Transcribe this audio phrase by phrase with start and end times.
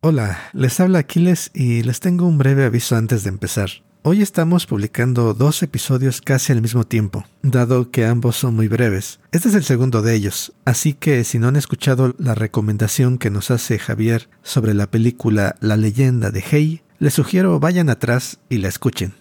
[0.00, 3.68] Hola, les habla Aquiles y les tengo un breve aviso antes de empezar.
[4.02, 9.18] Hoy estamos publicando dos episodios casi al mismo tiempo, dado que ambos son muy breves.
[9.32, 13.30] Este es el segundo de ellos, así que si no han escuchado la recomendación que
[13.30, 18.58] nos hace Javier sobre la película La leyenda de Hey, les sugiero vayan atrás y
[18.58, 19.14] la escuchen.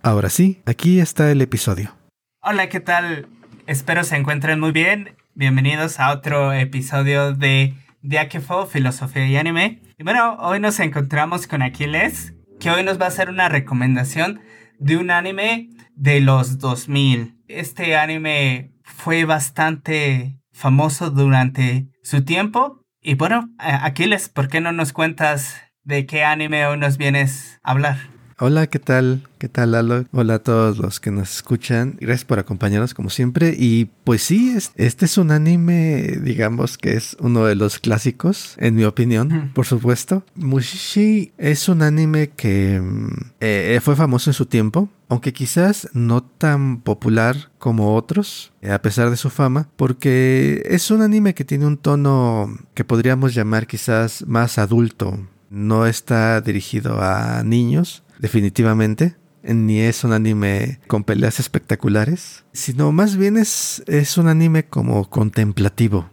[0.00, 1.92] Ahora sí, aquí está el episodio.
[2.40, 3.26] Hola, ¿qué tal?
[3.66, 5.16] Espero se encuentren muy bien.
[5.34, 9.80] Bienvenidos a otro episodio de Diakefo, Filosofía y Anime.
[10.04, 14.42] Bueno, hoy nos encontramos con Aquiles, que hoy nos va a hacer una recomendación
[14.78, 17.38] de un anime de los 2000.
[17.48, 22.82] Este anime fue bastante famoso durante su tiempo.
[23.00, 27.70] Y bueno, Aquiles, ¿por qué no nos cuentas de qué anime hoy nos vienes a
[27.70, 28.13] hablar?
[28.40, 29.28] Hola, ¿qué tal?
[29.38, 30.06] ¿Qué tal, Lalo?
[30.10, 31.96] Hola a todos los que nos escuchan.
[32.00, 33.54] Gracias por acompañarnos como siempre.
[33.56, 38.74] Y pues sí, este es un anime, digamos que es uno de los clásicos, en
[38.74, 40.24] mi opinión, por supuesto.
[40.34, 46.24] Mushishi es un anime que mm, eh, fue famoso en su tiempo, aunque quizás no
[46.24, 51.44] tan popular como otros, eh, a pesar de su fama, porque es un anime que
[51.44, 55.20] tiene un tono que podríamos llamar quizás más adulto.
[55.50, 59.16] No está dirigido a niños, definitivamente.
[59.42, 65.10] Ni es un anime con peleas espectaculares, sino más bien es, es un anime como
[65.10, 66.08] contemplativo.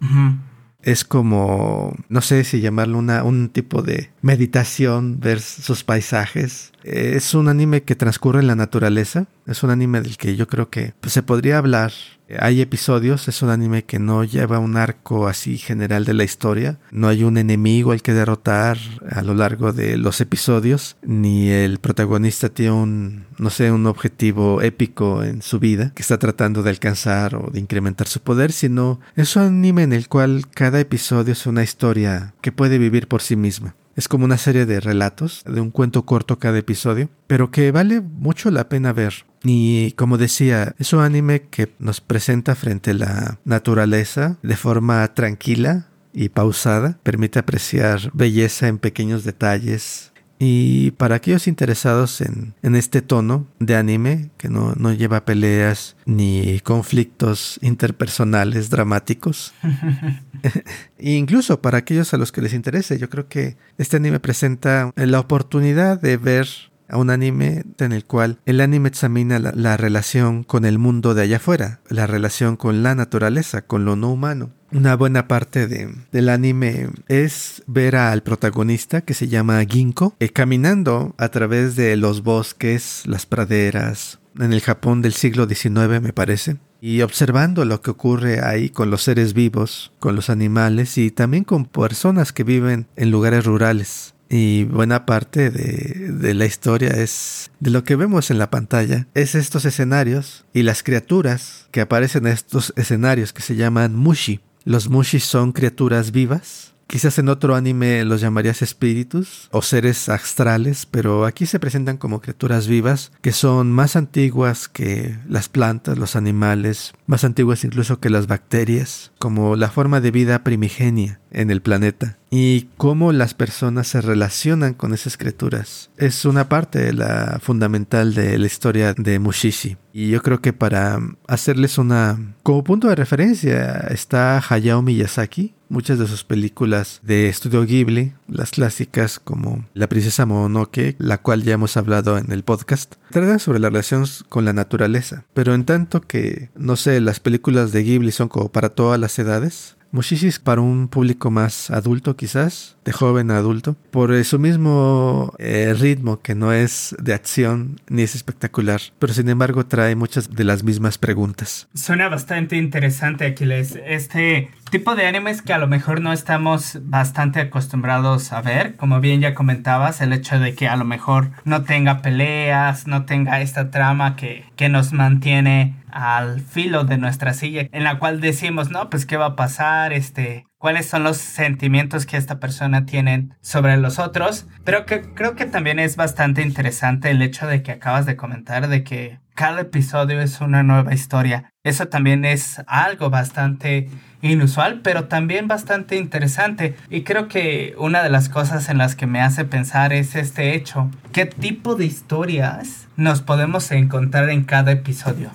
[0.81, 6.73] Es como, no sé si llamarlo una, un tipo de meditación, ver sus paisajes.
[6.83, 9.27] Es un anime que transcurre en la naturaleza.
[9.45, 11.91] Es un anime del que yo creo que pues, se podría hablar
[12.39, 16.79] hay episodios, es un anime que no lleva un arco así general de la historia,
[16.91, 18.77] no hay un enemigo al que derrotar
[19.09, 24.61] a lo largo de los episodios, ni el protagonista tiene un, no sé, un objetivo
[24.61, 28.99] épico en su vida que está tratando de alcanzar o de incrementar su poder, sino
[29.16, 33.21] es un anime en el cual cada episodio es una historia que puede vivir por
[33.21, 33.75] sí misma.
[33.95, 38.02] Es como una serie de relatos, de un cuento corto cada episodio, pero que vale
[38.02, 39.25] mucho la pena ver.
[39.44, 45.07] Y como decía, es un anime que nos presenta frente a la naturaleza de forma
[45.13, 50.12] tranquila y pausada, permite apreciar belleza en pequeños detalles,
[50.44, 57.59] y para aquellos interesados en, este tono de anime, que no, lleva peleas ni conflictos
[57.62, 59.53] interpersonales dramáticos,
[60.97, 64.91] e incluso para aquellos a los que les interese, yo creo que este anime presenta
[64.96, 66.47] la oportunidad de ver
[66.90, 71.22] a un anime en el cual el anime examina la, relación con el mundo de
[71.22, 75.93] allá afuera, la relación con la naturaleza, con lo no humano una buena parte de,
[76.11, 81.97] del anime es ver al protagonista que se llama Ginkgo eh, caminando a través de
[81.97, 87.81] los bosques, las praderas, en el Japón del siglo XIX me parece, y observando lo
[87.81, 92.43] que ocurre ahí con los seres vivos, con los animales y también con personas que
[92.43, 94.15] viven en lugares rurales.
[94.29, 99.07] Y buena parte de, de, la historia es de lo que vemos en la pantalla,
[99.13, 104.39] es estos escenarios y las criaturas que aparecen en estos escenarios que se llaman mushi.
[104.63, 106.70] Los mushis son criaturas vivas.
[106.91, 112.19] Quizás en otro anime los llamarías espíritus o seres astrales, pero aquí se presentan como
[112.19, 118.09] criaturas vivas que son más antiguas que las plantas, los animales, más antiguas incluso que
[118.09, 123.88] las bacterias, como la forma de vida primigenia en el planeta y cómo las personas
[123.88, 125.91] se relacionan con esas criaturas.
[125.96, 129.78] Es una parte de la fundamental de la historia de Mushishi.
[129.94, 132.35] Y yo creo que para hacerles una...
[132.44, 135.53] Como punto de referencia está Hayao Miyazaki.
[135.71, 141.43] Muchas de sus películas de estudio Ghibli, las clásicas como La princesa Mononoke, la cual
[141.43, 145.23] ya hemos hablado en el podcast, tratan sobre la relación con la naturaleza.
[145.33, 149.17] Pero en tanto que, no sé, las películas de Ghibli son como para todas las
[149.17, 155.34] edades, Mushishi para un público más adulto quizás, de joven a adulto, por su mismo
[155.38, 160.36] eh, ritmo que no es de acción ni es espectacular, pero sin embargo trae muchas
[160.36, 161.68] de las mismas preguntas.
[161.74, 163.78] Suena bastante interesante, Aquiles.
[163.86, 169.00] Este tipo de animes que a lo mejor no estamos bastante acostumbrados a ver, como
[169.00, 173.42] bien ya comentabas, el hecho de que a lo mejor no tenga peleas, no tenga
[173.42, 178.72] esta trama que, que nos mantiene al filo de nuestra silla, en la cual decimos,
[178.72, 183.30] no, pues qué va a pasar, este, cuáles son los sentimientos que esta persona tiene
[183.42, 187.72] sobre los otros, pero que creo que también es bastante interesante el hecho de que
[187.72, 191.52] acabas de comentar de que cada episodio es una nueva historia.
[191.63, 193.90] Eso también es algo bastante
[194.22, 196.75] inusual, pero también bastante interesante.
[196.92, 200.54] Y creo que una de las cosas en las que me hace pensar es este
[200.54, 200.92] hecho.
[201.12, 205.31] ¿Qué tipo de historias nos podemos encontrar en cada episodio?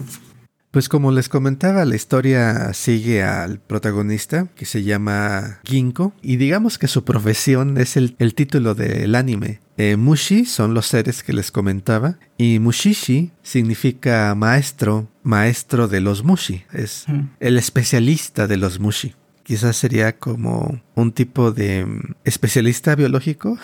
[0.76, 6.76] Pues como les comentaba, la historia sigue al protagonista que se llama Ginko y digamos
[6.76, 9.60] que su profesión es el, título del anime.
[9.78, 16.24] Eh, mushi son los seres que les comentaba y Mushishi significa maestro, maestro de los
[16.24, 17.06] mushi, es
[17.40, 19.14] el especialista de los mushi
[19.44, 23.56] quizás sería como un tipo de mm, especialista biológico,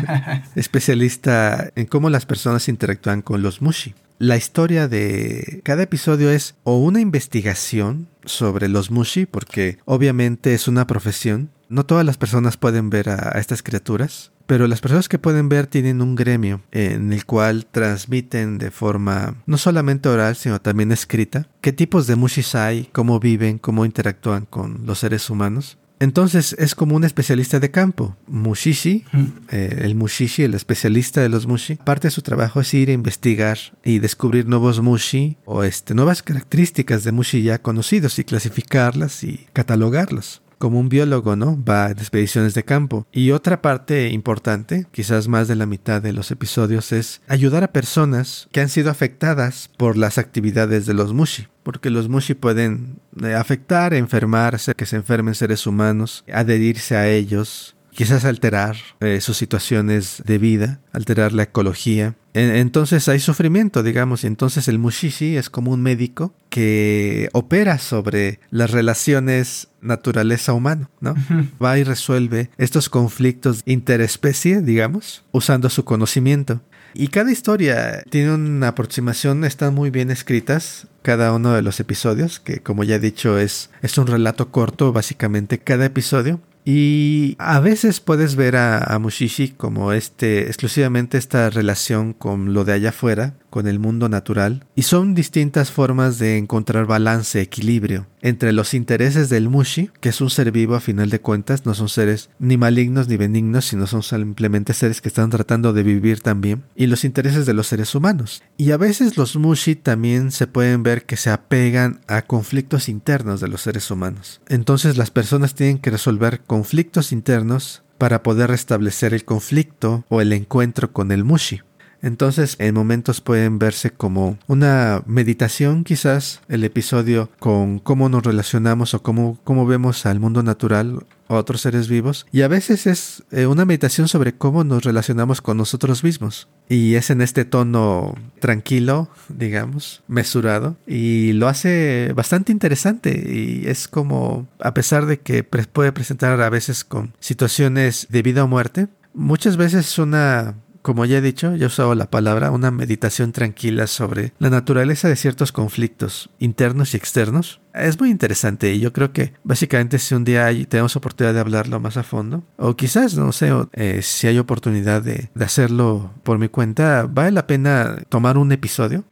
[0.56, 3.94] especialista en cómo las personas interactúan con los mushi.
[4.20, 10.68] La historia de cada episodio es o una investigación sobre los mushi, porque obviamente es
[10.68, 11.48] una profesión.
[11.70, 15.68] No todas las personas pueden ver a, estas criaturas, pero las personas que pueden ver
[15.68, 21.48] tienen un gremio en el cual transmiten de forma no solamente oral, sino también escrita,
[21.62, 25.78] qué tipos de mushis hay, cómo viven, cómo interactúan con los seres humanos.
[26.00, 28.16] Entonces es como un especialista de campo.
[28.26, 29.04] Mushishi,
[29.50, 32.92] eh, el Mushishi, el especialista de los Mushi, parte de su trabajo es ir a
[32.92, 39.22] investigar y descubrir nuevos Mushi o este, nuevas características de Mushi ya conocidos y clasificarlas
[39.24, 41.58] y catalogarlos como un biólogo, ¿no?
[41.64, 43.06] Va a expediciones de campo.
[43.12, 47.72] Y otra parte importante, quizás más de la mitad de los episodios, es ayudar a
[47.72, 51.48] personas que han sido afectadas por las actividades de los mushi.
[51.62, 57.74] Porque los mushi pueden eh, afectar, enfermarse, que se enfermen seres humanos, adherirse a ellos,
[57.92, 62.14] quizás alterar eh, sus situaciones de vida, alterar la ecología.
[62.32, 68.40] entonces hay sufrimiento, digamos, y entonces el mushishi es como un médico que opera sobre
[68.50, 71.14] las relaciones naturaleza humano, ¿no?
[71.62, 76.60] Va y resuelve estos conflictos interespecie, digamos, usando su conocimiento.
[76.92, 82.40] Y cada historia tiene una aproximación, están muy bien escritas cada uno de los episodios,
[82.40, 86.40] que como ya he dicho es, es un relato corto, básicamente cada episodio.
[86.64, 92.74] Y a veces puedes ver a, Mushishi como este, exclusivamente esta relación con lo de
[92.74, 98.52] allá afuera, con el mundo natural, y son distintas formas de encontrar balance, equilibrio entre
[98.52, 101.88] los intereses del Mushi, que es un ser vivo a final de cuentas, no son
[101.88, 106.62] seres ni malignos ni benignos, sino son simplemente seres que están tratando de vivir también,
[106.76, 108.42] y los intereses de los seres humanos.
[108.56, 113.40] Y a veces los Mushi también se pueden ver que se apegan a conflictos internos
[113.40, 114.40] de los seres humanos.
[114.48, 120.32] Entonces las personas tienen que resolver conflictos internos para poder restablecer el conflicto o el
[120.32, 121.60] encuentro con el Mushi.
[122.02, 128.94] Entonces, en momentos pueden verse como una meditación, quizás, el episodio con cómo nos relacionamos
[128.94, 132.26] o cómo, cómo vemos al mundo natural o otros seres vivos.
[132.32, 136.48] Y a veces es eh, una meditación sobre cómo nos relacionamos con nosotros mismos.
[136.68, 140.76] Y es en este tono tranquilo, digamos, mesurado.
[140.86, 143.10] Y lo hace bastante interesante.
[143.28, 148.44] Y es como, a pesar de que puede presentar a veces con situaciones de vida
[148.44, 152.50] o muerte, muchas veces es una como ya he dicho, ya he usado la palabra,
[152.50, 157.60] una meditación tranquila sobre la naturaleza de ciertos conflictos internos y externos.
[157.74, 161.78] Es muy interesante y yo creo que básicamente si un día tenemos oportunidad de hablarlo
[161.80, 166.38] más a fondo, o quizás, no sé, eh, si hay oportunidad de, de hacerlo por
[166.38, 169.04] mi cuenta, vale la pena tomar un episodio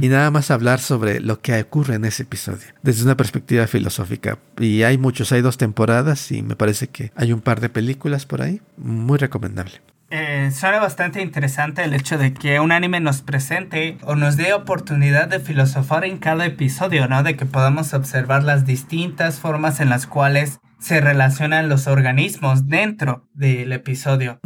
[0.00, 4.38] y nada más hablar sobre lo que ocurre en ese episodio desde una perspectiva filosófica.
[4.58, 8.26] Y hay muchos, hay dos temporadas y me parece que hay un par de películas
[8.26, 8.60] por ahí.
[8.76, 9.80] Muy recomendable.
[10.12, 14.52] Eh, suena bastante interesante el hecho de que un anime nos presente o nos dé
[14.54, 17.22] oportunidad de filosofar en cada episodio, ¿no?
[17.22, 23.28] De que podamos observar las distintas formas en las cuales se relacionan los organismos dentro
[23.34, 24.40] del episodio.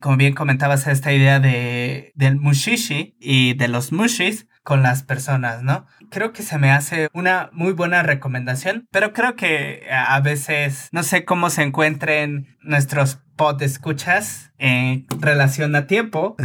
[0.00, 5.62] Como bien comentabas, esta idea de, del mushishi y de los mushis con las personas,
[5.62, 5.86] ¿no?
[6.10, 11.02] Creo que se me hace una muy buena recomendación, pero creo que a veces no
[11.02, 16.36] sé cómo se encuentren nuestros pod escuchas en relación a tiempo.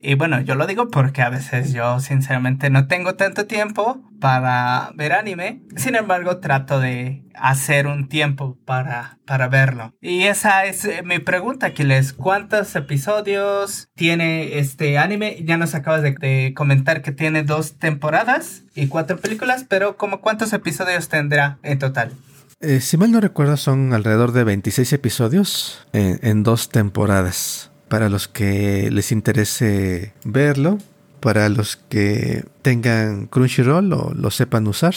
[0.00, 4.90] Y bueno, yo lo digo porque a veces yo sinceramente no tengo tanto tiempo para
[4.94, 5.62] ver anime.
[5.76, 9.94] Sin embargo, trato de hacer un tiempo para, para verlo.
[10.00, 12.12] Y esa es eh, mi pregunta, Aquiles.
[12.12, 15.42] ¿Cuántos episodios tiene este anime?
[15.44, 20.52] Ya nos acabas de, comentar que tiene dos temporadas y cuatro películas, pero ¿como cuántos
[20.52, 22.12] episodios tendrá en total?
[22.60, 27.70] Eh, si mal no recuerdo, son alrededor de 26 episodios en, dos temporadas.
[27.88, 30.78] Para los que les interese verlo,
[31.20, 34.94] para los que tengan Crunchyroll o lo sepan usar.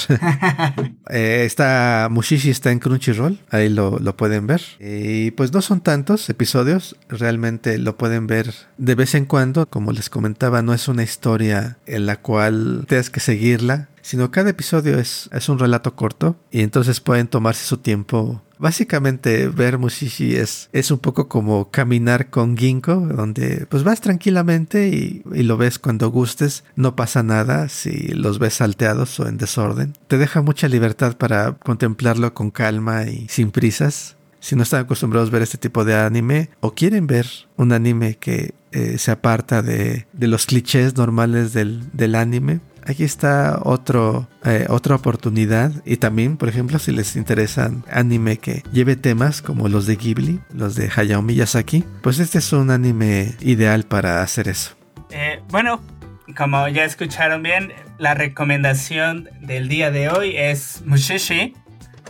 [1.09, 4.61] eh, está Mushishi está en Crunchyroll, ahí lo, lo, pueden ver.
[4.79, 9.67] Y pues no son tantos episodios, realmente lo pueden ver de vez en cuando.
[9.67, 14.49] Como les comentaba, no es una historia en la cual tengas que seguirla sino cada
[14.49, 20.35] episodio es, es un relato corto y entonces pueden tomarse su tiempo básicamente ver Mushishi
[20.35, 25.57] es, es un poco como caminar con Ginkgo, donde pues vas tranquilamente y, y lo
[25.57, 29.93] ves cuando gustes, no pasa nada si los ves salteados o en desorden.
[30.07, 35.29] Te deja mucha libertad para contemplarlo con calma y sin prisas si no están acostumbrados
[35.29, 37.27] a ver este tipo de anime o quieren ver
[37.57, 43.03] un anime que eh, se aparta de, de, los clichés normales del, del anime, aquí
[43.03, 43.59] está
[44.45, 45.71] eh, otra oportunidad.
[45.85, 50.39] Y también, por ejemplo, si les interesan anime que lleve temas como los de Ghibli,
[50.53, 54.75] los de Hayao Miyazaki, pues este es un anime ideal para hacer eso.
[55.09, 55.81] Eh, bueno,
[56.37, 61.53] como ya escucharon bien, la recomendación del día de hoy es Mushishi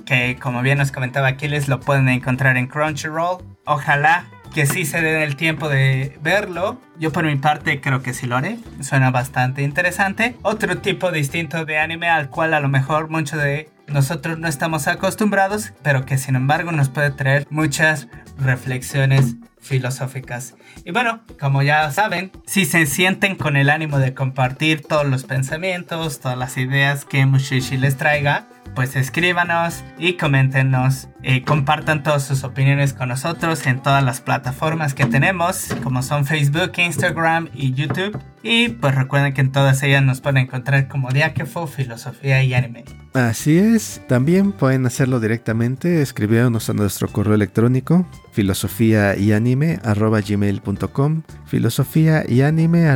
[0.05, 3.43] que como bien nos comentaba Aquiles lo pueden encontrar en Crunchyroll.
[3.65, 6.79] Ojalá que sí se den el tiempo de verlo.
[6.99, 8.59] Yo por mi parte creo que sí lo haré.
[8.81, 10.35] Suena bastante interesante.
[10.41, 14.87] Otro tipo distinto de anime al cual a lo mejor muchos de nosotros no estamos
[14.87, 20.55] acostumbrados, pero que sin embargo nos puede traer muchas reflexiones filosóficas.
[20.85, 25.23] Y bueno, como ya saben, si se sienten con el ánimo de compartir todos los
[25.23, 31.07] pensamientos, todas las ideas que Mushishi les traiga, pues escríbanos y coméntenos.
[31.23, 36.25] y compartan todas sus opiniones con nosotros en todas las plataformas que tenemos, como son
[36.25, 38.17] Facebook, Instagram y YouTube.
[38.41, 42.85] Y pues recuerden que en todas ellas nos pueden encontrar como Diáquefo, Filosofía y Anime.
[43.13, 49.79] Así es, también pueden hacerlo directamente escribiéndonos a nuestro correo electrónico filosofía y anime
[51.45, 52.87] filosofía y anime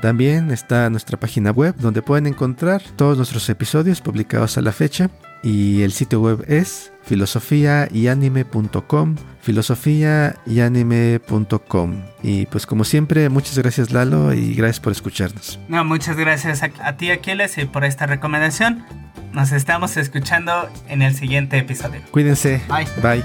[0.00, 5.10] también está nuestra página web donde pueden encontrar todos nuestros episodios publicados a la fecha.
[5.42, 14.54] Y el sitio web es filosofiayanime.com filosofiayanime.com y pues como siempre muchas gracias Lalo y
[14.54, 15.60] gracias por escucharnos.
[15.68, 18.84] No muchas gracias a, a ti Aquiles y por esta recomendación.
[19.32, 22.00] Nos estamos escuchando en el siguiente episodio.
[22.10, 22.60] Cuídense.
[22.68, 22.88] Bye.
[23.02, 23.22] Bye